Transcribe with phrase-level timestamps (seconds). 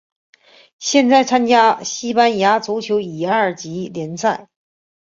[0.79, 4.47] 现在参加西班牙足球乙二级联赛。